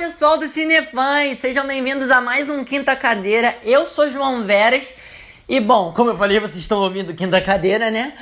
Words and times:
pessoal 0.00 0.38
do 0.38 0.48
Cinefãs, 0.48 1.40
sejam 1.40 1.66
bem-vindos 1.66 2.10
a 2.10 2.22
mais 2.22 2.48
um 2.48 2.64
Quinta 2.64 2.96
Cadeira. 2.96 3.54
Eu 3.62 3.84
sou 3.84 4.08
João 4.08 4.44
Veras 4.44 4.94
e, 5.46 5.60
bom, 5.60 5.92
como 5.92 6.08
eu 6.08 6.16
falei, 6.16 6.40
vocês 6.40 6.56
estão 6.56 6.78
ouvindo 6.78 7.12
Quinta 7.12 7.38
Cadeira, 7.38 7.90
né? 7.90 8.14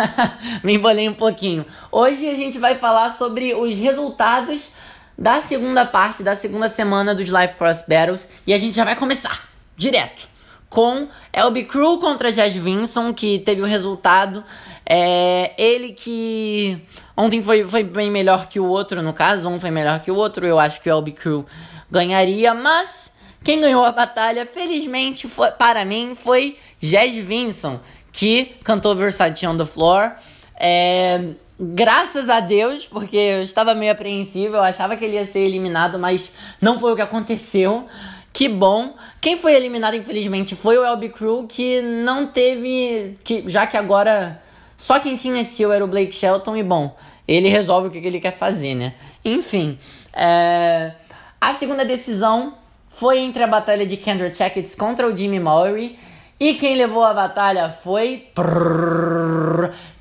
Me 0.64 0.76
embolei 0.76 1.06
um 1.10 1.12
pouquinho. 1.12 1.66
Hoje 1.92 2.26
a 2.26 2.34
gente 2.34 2.58
vai 2.58 2.74
falar 2.74 3.12
sobre 3.18 3.52
os 3.52 3.76
resultados 3.76 4.70
da 5.16 5.42
segunda 5.42 5.84
parte, 5.84 6.22
da 6.22 6.34
segunda 6.34 6.70
semana 6.70 7.14
dos 7.14 7.28
Life 7.28 7.52
Cross 7.56 7.84
Battles 7.86 8.26
e 8.46 8.54
a 8.54 8.56
gente 8.56 8.74
já 8.74 8.84
vai 8.86 8.96
começar 8.96 9.46
direto 9.76 10.29
com 10.70 11.08
LB 11.32 11.64
Crew 11.64 11.98
contra 11.98 12.32
Jazz 12.32 12.54
Vinson, 12.54 13.12
que 13.12 13.40
teve 13.40 13.60
o 13.60 13.66
resultado. 13.66 14.42
É, 14.86 15.52
ele 15.58 15.90
que 15.90 16.80
Ontem 17.20 17.42
foi, 17.42 17.62
foi 17.68 17.84
bem 17.84 18.10
melhor 18.10 18.48
que 18.48 18.58
o 18.58 18.64
outro, 18.64 19.02
no 19.02 19.12
caso, 19.12 19.46
um 19.46 19.60
foi 19.60 19.70
melhor 19.70 20.00
que 20.00 20.10
o 20.10 20.16
outro. 20.16 20.46
Eu 20.46 20.58
acho 20.58 20.80
que 20.80 20.88
o 20.88 20.96
LB 20.96 21.12
Crew 21.12 21.44
ganharia, 21.90 22.54
mas 22.54 23.12
quem 23.44 23.60
ganhou 23.60 23.84
a 23.84 23.92
batalha, 23.92 24.46
felizmente, 24.46 25.28
foi, 25.28 25.50
para 25.50 25.84
mim, 25.84 26.14
foi 26.14 26.56
Jazz 26.80 27.14
Vinson, 27.16 27.78
que 28.10 28.56
cantou 28.64 28.94
Versace 28.94 29.46
on 29.46 29.54
the 29.54 29.66
Floor. 29.66 30.12
É, 30.58 31.34
graças 31.60 32.30
a 32.30 32.40
Deus, 32.40 32.86
porque 32.86 33.18
eu 33.18 33.42
estava 33.42 33.74
meio 33.74 33.92
apreensivo, 33.92 34.56
eu 34.56 34.62
achava 34.62 34.96
que 34.96 35.04
ele 35.04 35.16
ia 35.16 35.26
ser 35.26 35.40
eliminado, 35.40 35.98
mas 35.98 36.32
não 36.58 36.78
foi 36.78 36.90
o 36.94 36.96
que 36.96 37.02
aconteceu. 37.02 37.86
Que 38.32 38.48
bom. 38.48 38.94
Quem 39.20 39.36
foi 39.36 39.54
eliminado, 39.54 39.94
infelizmente, 39.94 40.54
foi 40.54 40.78
o 40.78 40.84
LB 40.84 41.08
Crew, 41.10 41.46
que 41.48 41.82
não 41.82 42.26
teve. 42.26 43.18
que 43.24 43.48
Já 43.48 43.66
que 43.66 43.76
agora 43.76 44.40
só 44.80 44.98
quem 44.98 45.14
tinha 45.14 45.44
Steel 45.44 45.72
era 45.72 45.84
o 45.84 45.88
Blake 45.88 46.10
Shelton, 46.10 46.56
e 46.56 46.62
bom, 46.62 46.96
ele 47.28 47.50
resolve 47.50 47.88
o 47.88 47.90
que, 47.90 47.98
ele 47.98 48.18
quer 48.18 48.32
fazer, 48.32 48.74
né? 48.74 48.94
Enfim, 49.22 49.78
é... 50.14 50.92
a 51.38 51.52
segunda 51.52 51.84
decisão 51.84 52.54
foi 52.88 53.18
entre 53.18 53.42
a 53.42 53.46
batalha 53.46 53.84
de 53.84 53.98
Kendra 53.98 54.32
Checkets 54.32 54.74
contra 54.74 55.06
o 55.06 55.14
Jimmy 55.14 55.38
Murray. 55.38 55.98
E 56.40 56.54
quem 56.54 56.76
levou 56.76 57.04
a 57.04 57.12
batalha 57.12 57.68
foi. 57.68 58.28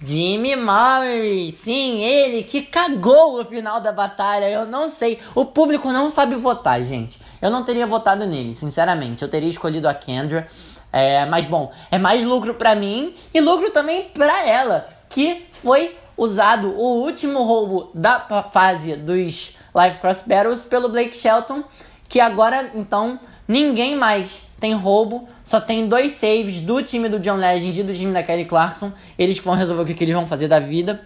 Jimmy 0.01 0.55
Murray! 0.55 1.51
Sim, 1.51 2.01
ele 2.01 2.43
que 2.43 2.61
cagou 2.61 3.39
o 3.39 3.45
final 3.45 3.81
da 3.81 3.91
batalha. 3.91 4.49
Eu 4.49 4.65
não 4.65 4.89
sei. 4.89 5.19
O 5.35 5.45
público 5.45 5.91
não 5.91 6.09
sabe 6.09 6.35
votar, 6.35 6.81
gente. 6.83 7.19
Eu 7.41 7.49
não 7.49 7.63
teria 7.63 7.85
votado 7.85 8.25
nele, 8.25 8.53
sinceramente. 8.53 9.21
Eu 9.21 9.29
teria 9.29 9.49
escolhido 9.49 9.87
a 9.87 9.93
Kendra. 9.93 10.47
É, 10.91 11.25
mas 11.25 11.45
bom, 11.45 11.71
é 11.91 11.97
mais 11.97 12.23
lucro 12.23 12.55
para 12.55 12.73
mim 12.73 13.15
e 13.33 13.39
lucro 13.39 13.69
também 13.69 14.09
para 14.09 14.45
ela, 14.47 14.89
que 15.07 15.45
foi 15.51 15.95
usado 16.17 16.69
o 16.75 17.03
último 17.03 17.43
roubo 17.43 17.91
da 17.93 18.19
fase 18.51 18.95
dos 18.95 19.55
Life 19.75 19.99
Cross 19.99 20.23
Battles 20.25 20.61
pelo 20.61 20.89
Blake 20.89 21.15
Shelton, 21.15 21.63
que 22.07 22.19
agora 22.19 22.71
então 22.73 23.19
ninguém 23.49 23.95
mais 23.95 24.47
tem 24.59 24.73
roubo, 24.73 25.27
só 25.43 25.59
tem 25.59 25.87
dois 25.87 26.11
saves 26.11 26.59
do 26.61 26.83
time 26.83 27.09
do 27.09 27.19
John 27.19 27.35
Legend 27.35 27.79
e 27.79 27.83
do 27.83 27.93
time 27.93 28.13
da 28.13 28.21
Kelly 28.21 28.45
Clarkson, 28.45 28.91
eles 29.17 29.39
que 29.39 29.45
vão 29.45 29.55
resolver 29.55 29.81
o 29.81 29.85
que, 29.85 30.03
eles 30.03 30.13
vão 30.13 30.27
fazer 30.27 30.47
da 30.47 30.59
vida. 30.59 31.01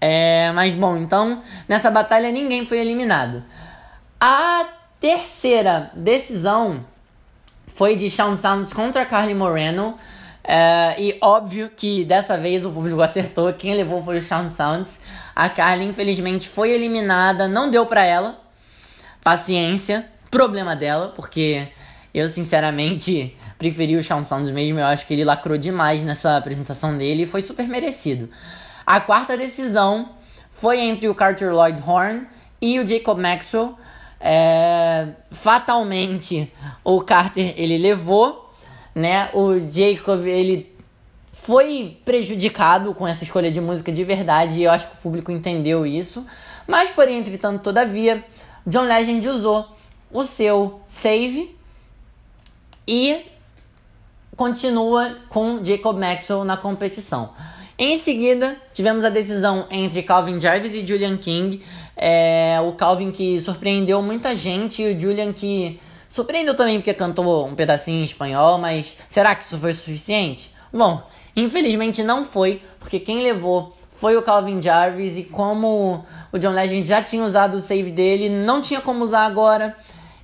É, 0.00 0.52
mas 0.52 0.72
bom, 0.72 0.96
então 0.96 1.42
nessa 1.68 1.90
batalha 1.90 2.30
ninguém 2.30 2.64
foi 2.64 2.78
eliminado. 2.78 3.42
A 4.20 4.66
terceira 5.00 5.90
decisão 5.94 6.84
foi 7.66 7.96
de 7.96 8.08
Shawn 8.08 8.36
Sounds 8.36 8.72
contra 8.72 9.04
Carly 9.04 9.34
Moreno. 9.34 9.98
Uh, 10.42 11.00
e 11.00 11.18
óbvio 11.20 11.70
que 11.74 12.04
dessa 12.04 12.36
vez 12.36 12.64
o 12.64 12.70
público 12.70 13.00
acertou. 13.00 13.52
Quem 13.52 13.74
levou 13.74 14.02
foi 14.02 14.18
o 14.18 14.22
Shawn 14.22 14.50
Sounds. 14.50 15.00
A 15.34 15.48
Carly, 15.48 15.84
infelizmente, 15.84 16.48
foi 16.48 16.70
eliminada. 16.70 17.46
Não 17.46 17.70
deu 17.70 17.86
pra 17.86 18.04
ela. 18.04 18.40
Paciência. 19.22 20.06
Problema 20.30 20.76
dela, 20.76 21.08
porque 21.08 21.68
eu, 22.12 22.28
sinceramente, 22.28 23.36
preferi 23.58 23.96
o 23.96 24.02
Shawn 24.02 24.24
Sounds 24.24 24.50
mesmo. 24.50 24.78
Eu 24.78 24.86
acho 24.86 25.06
que 25.06 25.14
ele 25.14 25.24
lacrou 25.24 25.56
demais 25.56 26.02
nessa 26.02 26.36
apresentação 26.36 26.96
dele 26.96 27.22
e 27.22 27.26
foi 27.26 27.42
super 27.42 27.66
merecido. 27.66 28.28
A 28.86 29.00
quarta 29.00 29.36
decisão 29.36 30.10
foi 30.52 30.80
entre 30.80 31.08
o 31.08 31.14
Carter 31.14 31.52
Lloyd 31.52 31.82
Horn 31.86 32.26
e 32.60 32.78
o 32.80 32.86
Jacob 32.86 33.18
Maxwell. 33.18 33.76
É, 34.20 35.08
fatalmente, 35.30 36.52
o 36.84 37.00
Carter 37.00 37.54
ele 37.56 37.78
levou 37.78 38.50
né? 38.94 39.30
O 39.32 39.58
Jacob, 39.58 40.26
ele 40.26 40.74
foi 41.32 41.98
prejudicado 42.04 42.94
com 42.94 43.06
essa 43.06 43.24
escolha 43.24 43.50
de 43.50 43.60
música 43.60 43.90
de 43.90 44.04
verdade 44.04 44.60
e 44.60 44.64
eu 44.64 44.70
acho 44.70 44.88
que 44.88 44.94
o 44.94 44.98
público 44.98 45.30
entendeu 45.32 45.86
isso. 45.86 46.26
Mas, 46.66 46.90
porém, 46.90 47.18
entretanto, 47.18 47.62
todavia, 47.62 48.24
John 48.66 48.82
Legend 48.82 49.26
usou 49.28 49.68
o 50.12 50.24
seu 50.24 50.80
save 50.86 51.56
e 52.90 53.24
continua 54.36 55.16
com 55.28 55.62
Jacob 55.62 55.96
Maxwell 55.96 56.42
na 56.44 56.56
competição. 56.56 57.30
Em 57.78 57.96
seguida, 57.96 58.56
tivemos 58.74 59.04
a 59.04 59.08
decisão 59.08 59.68
entre 59.70 60.02
Calvin 60.02 60.40
Jarvis 60.40 60.74
e 60.74 60.84
Julian 60.84 61.16
King. 61.16 61.62
É, 61.96 62.58
o 62.60 62.72
Calvin 62.72 63.12
que 63.12 63.40
surpreendeu 63.40 64.02
muita 64.02 64.34
gente 64.34 64.82
e 64.82 64.92
o 64.92 65.00
Julian 65.00 65.32
que 65.32 65.78
Surpreendeu 66.08 66.56
também 66.56 66.78
porque 66.78 66.92
cantou 66.92 67.46
um 67.46 67.54
pedacinho 67.54 68.00
em 68.00 68.04
espanhol, 68.04 68.58
mas 68.58 68.96
será 69.08 69.32
que 69.36 69.44
isso 69.44 69.56
foi 69.56 69.72
suficiente? 69.72 70.52
Bom, 70.72 71.00
infelizmente 71.36 72.02
não 72.02 72.24
foi, 72.24 72.60
porque 72.80 72.98
quem 72.98 73.22
levou 73.22 73.76
foi 73.94 74.16
o 74.16 74.22
Calvin 74.22 74.60
Jarvis 74.60 75.16
e 75.16 75.22
como 75.22 76.04
o 76.32 76.38
John 76.38 76.50
Legend 76.50 76.84
já 76.84 77.00
tinha 77.00 77.24
usado 77.24 77.58
o 77.58 77.60
save 77.60 77.92
dele, 77.92 78.28
não 78.28 78.60
tinha 78.60 78.80
como 78.80 79.04
usar 79.04 79.24
agora 79.24 79.76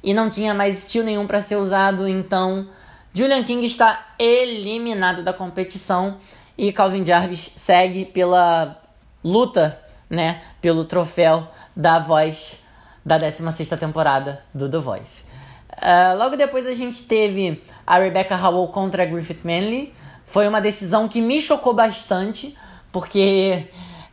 e 0.07 0.15
não 0.15 0.31
tinha 0.31 0.55
mais 0.55 0.85
estilo 0.85 1.05
nenhum 1.05 1.27
para 1.27 1.43
ser 1.43 1.57
usado, 1.57 2.07
então 2.07 2.69
Julian 3.13 3.43
King 3.43 3.67
está 3.67 4.15
eliminado 4.21 5.21
da 5.25 5.33
competição 5.33 6.19
e 6.57 6.73
Calvin 6.73 7.05
Jarvis 7.05 7.51
segue 7.57 8.05
pela 8.05 8.81
luta, 9.25 9.83
né, 10.09 10.43
pelo 10.61 10.85
troféu 10.85 11.49
da 11.75 11.99
voz 11.99 12.61
da 13.05 13.19
16ª 13.19 13.77
temporada 13.77 14.45
do 14.55 14.71
The 14.71 14.79
Voice. 14.79 15.25
Uh, 15.73 16.17
logo 16.17 16.37
depois 16.37 16.67
a 16.69 16.73
gente 16.73 17.03
teve 17.03 17.61
a 17.85 17.99
Rebecca 17.99 18.37
Howell 18.37 18.69
contra 18.69 19.03
a 19.03 19.07
Griffith 19.07 19.41
Manley. 19.43 19.93
Foi 20.25 20.47
uma 20.47 20.61
decisão 20.61 21.09
que 21.09 21.21
me 21.21 21.41
chocou 21.41 21.75
bastante, 21.75 22.57
porque 22.93 23.65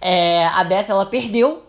é, 0.01 0.45
a 0.47 0.63
Beth 0.63 0.85
ela 0.89 1.05
perdeu 1.05 1.62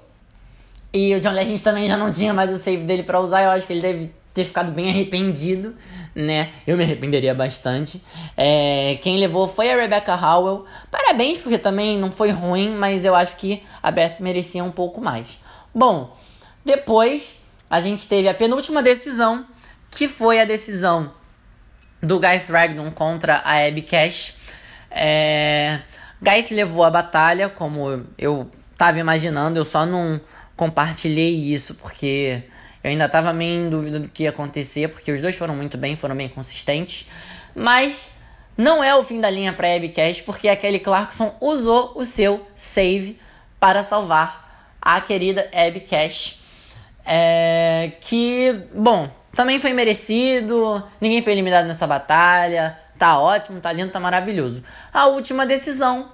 e 0.95 1.13
o 1.13 1.21
John 1.21 1.33
Legend 1.33 1.61
também 1.61 1.89
já 1.89 1.97
não 1.97 2.13
tinha 2.13 2.33
mais 2.33 2.53
o 2.53 2.59
save 2.59 2.85
dele 2.85 3.03
para 3.03 3.19
usar. 3.19 3.43
Eu 3.43 3.51
acho 3.51 3.67
que 3.67 3.73
ele 3.73 3.83
deve 3.83 4.15
ter 4.33 4.45
ficado 4.45 4.71
bem 4.71 4.91
arrependido, 4.91 5.75
né? 6.15 6.51
Eu 6.65 6.77
me 6.77 6.85
arrependeria 6.85 7.35
bastante. 7.35 8.01
É, 8.37 8.97
quem 9.03 9.19
levou 9.19 9.49
foi 9.49 9.73
a 9.73 9.77
Rebecca 9.77 10.15
Howell. 10.15 10.65
Parabéns, 10.93 11.41
porque 11.41 11.59
também 11.59 11.99
não 11.99 12.13
foi 12.13 12.31
ruim, 12.31 12.71
mas 12.71 13.05
eu 13.05 13.15
acho 13.17 13.35
que 13.35 13.65
a 13.83 13.91
Beth 13.91 14.21
merecia 14.21 14.63
um 14.63 14.71
pouco 14.71 15.01
mais. 15.01 15.27
Bom, 15.75 16.17
depois 16.65 17.41
a 17.69 17.81
gente 17.81 18.07
teve 18.07 18.29
a 18.29 18.35
penúltima 18.35 18.81
decisão, 18.81 19.45
que 19.91 20.07
foi 20.07 20.41
a 20.41 20.45
decisão 20.45 21.11
do 22.01 22.21
Guy 22.21 22.39
Thragnon 22.39 22.93
contra 22.93 23.43
a 23.45 23.67
Abby 23.67 23.83
Cash. 23.83 24.37
É... 24.93 25.81
Guy 26.23 26.55
levou 26.55 26.85
a 26.85 26.91
batalha, 26.91 27.49
como 27.49 28.05
eu 28.17 28.49
estava 28.73 29.01
imaginando, 29.01 29.59
eu 29.59 29.65
só 29.65 29.85
não 29.85 30.21
compartilhei 30.57 31.35
isso 31.53 31.75
porque 31.75 32.43
eu 32.83 32.91
ainda 32.91 33.07
estava 33.07 33.33
meio 33.33 33.67
em 33.67 33.71
dúvida 33.71 33.99
do 33.99 34.09
que 34.09 34.25
ia 34.25 34.31
acontecer, 34.31 34.89
porque 34.89 35.11
os 35.11 35.21
dois 35.21 35.35
foram 35.35 35.57
muito 35.57 35.79
bem, 35.79 35.97
foram 35.97 36.15
bem 36.15 36.29
consistentes. 36.29 37.09
Mas 37.55 38.09
não 38.57 38.85
é 38.85 38.95
o 38.95 39.03
fim 39.03 39.21
da 39.21 39.31
linha 39.31 39.53
para 39.53 39.75
Abby 39.75 39.89
Cash, 39.89 40.21
porque 40.21 40.49
a 40.49 40.57
Kelly 40.57 40.79
Clarkson 40.79 41.35
usou 41.41 41.93
o 41.95 42.05
seu 42.05 42.47
save 42.55 43.19
para 43.59 43.83
salvar 43.83 44.77
a 44.81 45.01
querida 45.01 45.49
Abby 45.53 45.81
Cash. 45.81 46.41
É... 47.07 47.93
Que, 48.03 48.69
bom, 48.75 49.11
também 49.35 49.59
foi 49.59 49.73
merecido, 49.73 50.83
ninguém 51.01 51.23
foi 51.23 51.33
eliminado 51.33 51.67
nessa 51.67 51.87
batalha. 51.87 52.79
Tá 52.99 53.19
ótimo, 53.19 53.61
tá 53.61 53.73
lindo, 53.73 53.91
tá 53.91 53.99
maravilhoso. 53.99 54.63
A 54.93 55.07
última 55.07 55.45
decisão 55.45 56.11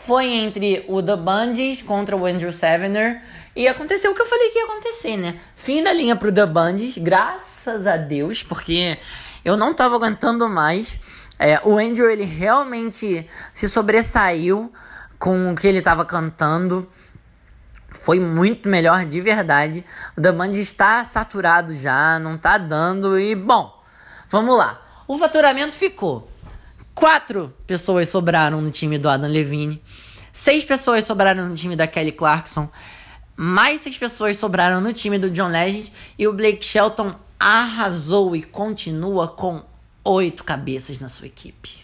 foi 0.00 0.26
entre 0.26 0.84
o 0.88 1.02
The 1.02 1.16
Bundies 1.16 1.82
contra 1.82 2.16
o 2.16 2.26
Andrew 2.26 2.52
Sevener. 2.52 3.22
E 3.54 3.66
aconteceu 3.66 4.12
o 4.12 4.14
que 4.14 4.22
eu 4.22 4.26
falei 4.26 4.50
que 4.50 4.58
ia 4.58 4.64
acontecer, 4.64 5.16
né? 5.16 5.38
Fim 5.56 5.82
da 5.82 5.92
linha 5.92 6.16
pro 6.16 6.32
The 6.32 6.46
Bundies, 6.46 6.98
graças 6.98 7.86
a 7.86 7.96
Deus, 7.96 8.42
porque 8.42 8.98
eu 9.44 9.56
não 9.56 9.74
tava 9.74 9.96
aguentando 9.96 10.48
mais. 10.48 10.98
É, 11.38 11.60
o 11.64 11.78
Andrew, 11.78 12.08
ele 12.08 12.24
realmente 12.24 13.26
se 13.52 13.68
sobressaiu 13.68 14.72
com 15.18 15.52
o 15.52 15.56
que 15.56 15.66
ele 15.66 15.82
tava 15.82 16.04
cantando 16.04 16.88
foi 17.92 18.20
muito 18.20 18.68
melhor 18.68 19.04
de 19.04 19.20
verdade. 19.20 19.84
O 20.16 20.20
The 20.20 20.32
Band 20.32 20.52
está 20.52 21.04
saturado 21.04 21.74
já, 21.74 22.18
não 22.18 22.38
tá 22.38 22.56
dando 22.56 23.18
e 23.18 23.34
bom, 23.34 23.82
vamos 24.28 24.56
lá. 24.56 24.80
O 25.08 25.18
faturamento 25.18 25.74
ficou. 25.74 26.30
Quatro 27.00 27.50
pessoas 27.66 28.10
sobraram 28.10 28.60
no 28.60 28.70
time 28.70 28.98
do 28.98 29.08
Adam 29.08 29.30
Levine. 29.30 29.82
Seis 30.30 30.66
pessoas 30.66 31.06
sobraram 31.06 31.48
no 31.48 31.54
time 31.54 31.74
da 31.74 31.86
Kelly 31.86 32.12
Clarkson. 32.12 32.68
mais 33.34 33.80
seis 33.80 33.96
pessoas 33.96 34.36
sobraram 34.36 34.82
no 34.82 34.92
time 34.92 35.18
do 35.18 35.30
John 35.30 35.48
Legend 35.48 35.90
e 36.18 36.28
o 36.28 36.32
Blake 36.34 36.62
Shelton 36.62 37.14
arrasou 37.38 38.36
e 38.36 38.42
continua 38.42 39.28
com 39.28 39.62
oito 40.04 40.44
cabeças 40.44 41.00
na 41.00 41.08
sua 41.08 41.28
equipe. 41.28 41.78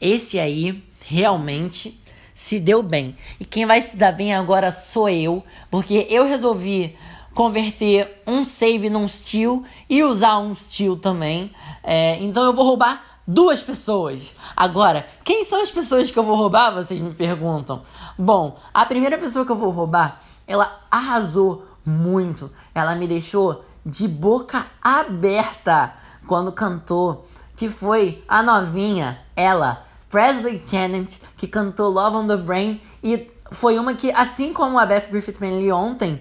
Esse 0.00 0.40
aí 0.40 0.82
realmente 1.06 1.96
se 2.34 2.58
deu 2.58 2.82
bem. 2.82 3.16
E 3.38 3.44
quem 3.44 3.66
vai 3.66 3.80
se 3.80 3.96
dar 3.96 4.10
bem 4.10 4.34
agora 4.34 4.72
sou 4.72 5.08
eu, 5.08 5.44
porque 5.70 6.08
eu 6.10 6.26
resolvi 6.26 6.96
converter 7.32 8.20
um 8.26 8.42
save 8.42 8.90
num 8.90 9.06
steal 9.06 9.62
e 9.88 10.02
usar 10.02 10.38
um 10.38 10.56
steal 10.56 10.96
também. 10.96 11.52
É, 11.84 12.16
então 12.16 12.42
eu 12.42 12.52
vou 12.52 12.64
roubar 12.64 13.15
duas 13.26 13.62
pessoas. 13.62 14.22
Agora, 14.56 15.06
quem 15.24 15.44
são 15.44 15.60
as 15.60 15.70
pessoas 15.70 16.10
que 16.10 16.18
eu 16.18 16.22
vou 16.22 16.36
roubar? 16.36 16.70
Vocês 16.72 17.00
me 17.00 17.12
perguntam. 17.12 17.82
Bom, 18.18 18.58
a 18.72 18.84
primeira 18.86 19.18
pessoa 19.18 19.44
que 19.44 19.52
eu 19.52 19.56
vou 19.56 19.70
roubar, 19.70 20.22
ela 20.46 20.80
arrasou 20.90 21.66
muito. 21.84 22.50
Ela 22.74 22.94
me 22.94 23.08
deixou 23.08 23.64
de 23.84 24.06
boca 24.08 24.66
aberta 24.82 25.94
quando 26.26 26.52
cantou, 26.52 27.26
que 27.56 27.68
foi 27.68 28.24
a 28.28 28.42
novinha, 28.42 29.20
ela, 29.36 29.84
Presley 30.10 30.58
Tennant, 30.58 31.14
que 31.36 31.46
cantou 31.46 31.90
Love 31.90 32.16
on 32.16 32.26
the 32.26 32.36
Brain 32.36 32.80
e 33.02 33.30
foi 33.50 33.78
uma 33.78 33.94
que, 33.94 34.10
assim 34.10 34.52
como 34.52 34.78
a 34.78 34.84
Beth 34.84 35.08
Griffith 35.08 35.38
Manley 35.40 35.70
ontem, 35.70 36.20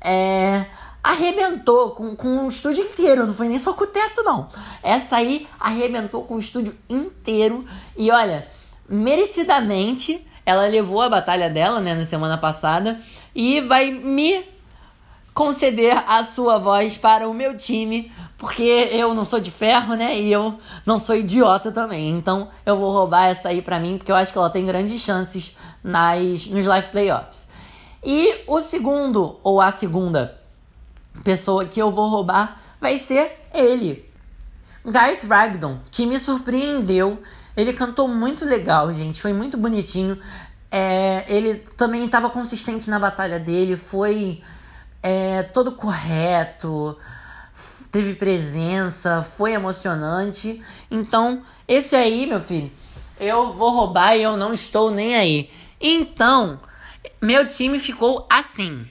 é, 0.00 0.66
arrebentou 1.02 1.90
com, 1.90 2.14
com 2.14 2.46
o 2.46 2.48
estúdio 2.48 2.84
inteiro, 2.84 3.26
não 3.26 3.34
foi 3.34 3.48
nem 3.48 3.58
só 3.58 3.72
com 3.72 3.84
o 3.84 3.88
teto, 3.88 4.22
não. 4.22 4.48
Essa 4.82 5.16
aí 5.16 5.48
arrebentou 5.58 6.22
com 6.24 6.36
o 6.36 6.38
estúdio 6.38 6.76
inteiro. 6.88 7.66
E 7.96 8.10
olha, 8.10 8.46
merecidamente, 8.88 10.24
ela 10.46 10.66
levou 10.66 11.02
a 11.02 11.08
batalha 11.08 11.50
dela, 11.50 11.80
né, 11.80 11.94
na 11.94 12.06
semana 12.06 12.38
passada, 12.38 13.00
e 13.34 13.60
vai 13.60 13.90
me 13.90 14.44
conceder 15.34 15.96
a 16.06 16.24
sua 16.24 16.58
voz 16.58 16.96
para 16.96 17.28
o 17.28 17.34
meu 17.34 17.56
time, 17.56 18.12
porque 18.36 18.88
eu 18.92 19.14
não 19.14 19.24
sou 19.24 19.40
de 19.40 19.50
ferro, 19.50 19.94
né? 19.94 20.18
E 20.18 20.30
eu 20.30 20.58
não 20.84 20.98
sou 20.98 21.16
idiota 21.16 21.72
também. 21.72 22.10
Então 22.10 22.50
eu 22.66 22.76
vou 22.76 22.92
roubar 22.92 23.28
essa 23.28 23.48
aí 23.48 23.62
pra 23.62 23.80
mim, 23.80 23.96
porque 23.96 24.12
eu 24.12 24.16
acho 24.16 24.30
que 24.30 24.38
ela 24.38 24.50
tem 24.50 24.66
grandes 24.66 25.00
chances 25.00 25.56
nas 25.82 26.46
nos 26.46 26.66
live 26.66 26.88
playoffs. 26.88 27.48
E 28.04 28.34
o 28.46 28.60
segundo, 28.60 29.38
ou 29.42 29.60
a 29.60 29.72
segunda 29.72 30.41
pessoa 31.24 31.64
que 31.64 31.80
eu 31.80 31.90
vou 31.90 32.08
roubar 32.08 32.60
vai 32.80 32.98
ser 32.98 33.40
ele. 33.54 34.10
Garth 34.84 35.22
Ragdon, 35.24 35.78
que 35.90 36.06
me 36.06 36.18
surpreendeu. 36.18 37.22
Ele 37.56 37.72
cantou 37.72 38.08
muito 38.08 38.44
legal, 38.44 38.92
gente. 38.92 39.20
Foi 39.20 39.32
muito 39.32 39.56
bonitinho. 39.56 40.18
É, 40.70 41.24
ele 41.28 41.56
também 41.76 42.04
estava 42.04 42.28
consistente 42.30 42.90
na 42.90 42.98
batalha 42.98 43.38
dele. 43.38 43.76
Foi 43.76 44.42
é, 45.02 45.42
todo 45.44 45.72
correto. 45.72 46.98
Teve 47.92 48.14
presença. 48.14 49.22
Foi 49.22 49.52
emocionante. 49.52 50.62
Então, 50.90 51.42
esse 51.68 51.94
aí, 51.94 52.26
meu 52.26 52.40
filho, 52.40 52.70
eu 53.20 53.52
vou 53.52 53.70
roubar 53.70 54.16
e 54.16 54.22
eu 54.22 54.36
não 54.36 54.52
estou 54.52 54.90
nem 54.90 55.14
aí. 55.14 55.50
Então, 55.80 56.58
meu 57.20 57.46
time 57.46 57.78
ficou 57.78 58.26
assim. 58.28 58.86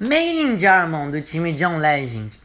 Maylin 0.00 0.58
Jarmon, 0.58 1.10
do 1.12 1.20
time 1.20 1.52
John 1.52 1.78
Legend. 1.78 2.36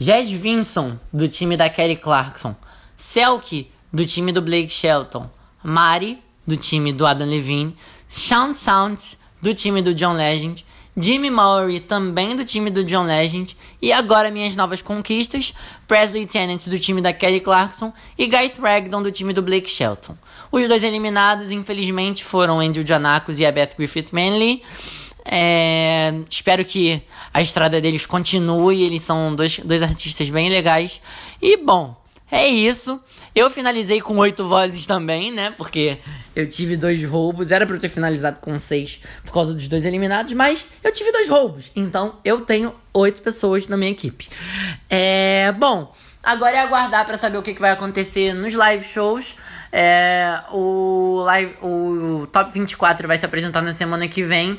Jess 0.00 0.30
Vinson, 0.30 0.98
do 1.12 1.28
time 1.28 1.56
da 1.56 1.68
Kelly 1.68 1.94
Clarkson. 1.94 2.56
Selk, 2.96 3.70
do 3.92 4.04
time 4.04 4.32
do 4.32 4.42
Blake 4.42 4.68
Shelton. 4.68 5.30
Mari, 5.62 6.20
do 6.44 6.56
time 6.56 6.92
do 6.92 7.06
Adam 7.06 7.28
Levine. 7.28 7.76
Sean 8.08 8.52
Sounds, 8.52 9.16
do 9.40 9.54
time 9.54 9.80
do 9.80 9.94
John 9.94 10.14
Legend. 10.14 10.64
Jimmy 10.96 11.30
Murray, 11.30 11.78
também 11.78 12.34
do 12.34 12.44
time 12.44 12.68
do 12.68 12.82
John 12.82 13.04
Legend. 13.04 13.56
E 13.80 13.92
agora 13.92 14.32
minhas 14.32 14.56
novas 14.56 14.82
conquistas, 14.82 15.54
Presley 15.86 16.26
Tennant, 16.26 16.68
do 16.68 16.78
time 16.80 17.00
da 17.00 17.12
Kelly 17.12 17.38
Clarkson. 17.38 17.92
E 18.18 18.26
Guy 18.26 18.48
Thragdon, 18.48 19.02
do 19.02 19.12
time 19.12 19.32
do 19.32 19.40
Blake 19.40 19.70
Shelton. 19.70 20.18
Os 20.50 20.66
dois 20.66 20.82
eliminados, 20.82 21.52
infelizmente, 21.52 22.24
foram 22.24 22.58
Andrew 22.58 22.84
Janakos 22.84 23.38
e 23.38 23.46
a 23.46 23.52
Beth 23.52 23.76
Griffith 23.76 24.08
Manley. 24.10 24.62
É, 25.30 26.14
espero 26.30 26.64
que 26.64 27.02
a 27.32 27.42
estrada 27.42 27.80
deles 27.80 28.06
continue. 28.06 28.82
Eles 28.82 29.02
são 29.02 29.34
dois, 29.34 29.58
dois 29.58 29.82
artistas 29.82 30.30
bem 30.30 30.48
legais. 30.48 31.00
E 31.40 31.56
bom, 31.58 31.94
é 32.30 32.46
isso. 32.46 33.00
Eu 33.34 33.50
finalizei 33.50 34.00
com 34.00 34.16
oito 34.16 34.48
vozes 34.48 34.86
também, 34.86 35.30
né? 35.30 35.54
Porque 35.56 35.98
eu 36.34 36.48
tive 36.48 36.76
dois 36.76 37.02
roubos. 37.04 37.50
Era 37.50 37.66
pra 37.66 37.76
eu 37.76 37.80
ter 37.80 37.88
finalizado 37.88 38.38
com 38.40 38.58
seis 38.58 39.00
por 39.24 39.32
causa 39.32 39.52
dos 39.52 39.68
dois 39.68 39.84
eliminados, 39.84 40.32
mas 40.32 40.68
eu 40.82 40.92
tive 40.92 41.12
dois 41.12 41.28
roubos. 41.28 41.70
Então 41.76 42.16
eu 42.24 42.40
tenho 42.40 42.74
oito 42.92 43.22
pessoas 43.22 43.68
na 43.68 43.76
minha 43.76 43.90
equipe. 43.90 44.28
É. 44.90 45.52
Bom, 45.52 45.94
agora 46.22 46.56
é 46.56 46.60
aguardar 46.60 47.06
para 47.06 47.16
saber 47.16 47.38
o 47.38 47.42
que, 47.42 47.54
que, 47.54 47.60
vai 47.60 47.70
acontecer 47.70 48.32
nos 48.32 48.54
live 48.54 48.84
shows. 48.84 49.36
É, 49.70 50.40
o, 50.50 51.22
live, 51.24 51.54
o 51.62 52.26
Top 52.32 52.52
24 52.52 53.06
vai 53.06 53.18
se 53.18 53.24
apresentar 53.26 53.62
na 53.62 53.74
semana 53.74 54.08
que 54.08 54.22
vem. 54.22 54.58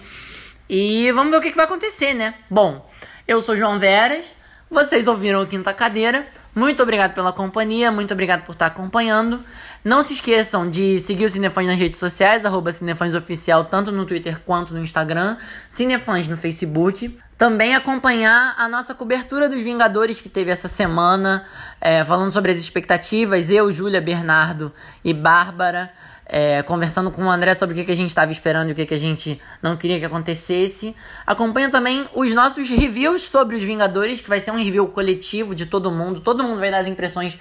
E 0.69 1.11
vamos 1.13 1.31
ver 1.31 1.37
o 1.37 1.41
que, 1.41 1.49
que 1.49 1.57
vai 1.57 1.65
acontecer, 1.65 2.13
né? 2.13 2.35
Bom, 2.49 2.87
eu 3.27 3.41
sou 3.41 3.55
João 3.55 3.79
Veras. 3.79 4.25
Vocês 4.69 5.07
ouviram 5.07 5.41
o 5.41 5.47
Quinta 5.47 5.73
Cadeira. 5.73 6.27
Muito 6.53 6.83
obrigado 6.83 7.15
pela 7.15 7.33
companhia, 7.33 7.91
muito 7.91 8.13
obrigado 8.13 8.43
por 8.43 8.51
estar 8.51 8.67
acompanhando. 8.67 9.43
Não 9.83 10.03
se 10.03 10.13
esqueçam 10.13 10.69
de 10.69 10.99
seguir 10.99 11.25
o 11.25 11.29
Cinefãs 11.29 11.65
nas 11.65 11.77
redes 11.77 11.99
sociais, 11.99 12.45
arroba 12.45 12.71
Cinefãs 12.71 13.15
Oficial, 13.15 13.65
tanto 13.65 13.91
no 13.91 14.05
Twitter 14.05 14.39
quanto 14.45 14.73
no 14.73 14.81
Instagram. 14.81 15.37
Cinefãs 15.71 16.27
no 16.27 16.37
Facebook. 16.37 17.17
Também 17.35 17.73
acompanhar 17.73 18.53
a 18.57 18.67
nossa 18.67 18.93
cobertura 18.93 19.49
dos 19.49 19.61
Vingadores 19.61 20.21
que 20.21 20.29
teve 20.29 20.51
essa 20.51 20.67
semana, 20.67 21.45
é, 21.81 22.03
falando 22.03 22.31
sobre 22.31 22.51
as 22.51 22.57
expectativas. 22.57 23.49
Eu, 23.49 23.71
Júlia, 23.71 24.01
Bernardo 24.01 24.71
e 25.03 25.13
Bárbara. 25.13 25.91
É, 26.31 26.61
conversando 26.61 27.09
com 27.09 27.23
o 27.23 27.29
André 27.29 27.55
sobre 27.55 27.81
o 27.81 27.83
que, 27.83 27.91
a 27.91 27.95
gente 27.95 28.09
estava 28.09 28.31
esperando 28.31 28.69
e 28.69 28.71
o 28.73 28.75
que, 28.75 28.85
que 28.85 28.93
a 28.93 28.99
gente 28.99 29.41
não 29.63 29.75
queria 29.75 29.97
que 29.97 30.05
acontecesse. 30.05 30.95
Acompanha 31.25 31.71
também 31.71 32.07
os 32.13 32.35
nossos 32.35 32.69
reviews 32.69 33.23
sobre 33.23 33.55
os 33.55 33.63
Vingadores, 33.63 34.21
que 34.21 34.29
vai 34.29 34.39
ser 34.39 34.51
um 34.51 34.57
review 34.57 34.87
coletivo 34.89 35.55
de 35.55 35.65
todo 35.65 35.91
mundo. 35.91 36.19
Todo 36.19 36.43
mundo 36.43 36.59
vai 36.59 36.69
dar 36.69 36.81
as 36.81 36.87
impressões 36.87 37.39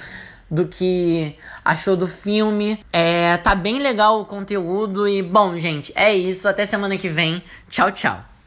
do 0.50 0.66
que 0.66 1.36
achou 1.64 1.96
do 1.96 2.06
filme. 2.06 2.82
É, 2.92 3.36
tá 3.36 3.54
bem 3.54 3.78
legal 3.78 4.20
o 4.20 4.24
conteúdo 4.24 5.06
e 5.06 5.22
bom, 5.22 5.58
gente, 5.58 5.92
é 5.94 6.14
isso. 6.14 6.48
Até 6.48 6.64
semana 6.64 6.96
que 6.96 7.08
vem. 7.08 7.42
Tchau, 7.68 7.90
tchau. 7.92 8.37